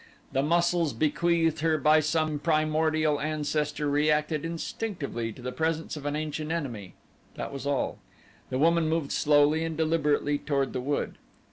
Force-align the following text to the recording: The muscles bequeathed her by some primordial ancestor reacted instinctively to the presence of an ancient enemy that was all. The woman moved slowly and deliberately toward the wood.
The 0.31 0.41
muscles 0.41 0.93
bequeathed 0.93 1.59
her 1.59 1.77
by 1.77 1.99
some 1.99 2.39
primordial 2.39 3.19
ancestor 3.21 3.87
reacted 3.87 4.43
instinctively 4.43 5.31
to 5.31 5.43
the 5.43 5.51
presence 5.51 5.95
of 5.95 6.07
an 6.07 6.15
ancient 6.15 6.51
enemy 6.51 6.95
that 7.35 7.53
was 7.53 7.67
all. 7.67 7.99
The 8.49 8.57
woman 8.57 8.89
moved 8.89 9.11
slowly 9.11 9.63
and 9.63 9.77
deliberately 9.77 10.39
toward 10.39 10.73
the 10.73 10.81
wood. 10.81 11.19